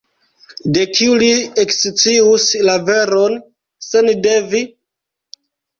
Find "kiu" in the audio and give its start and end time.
0.93-1.17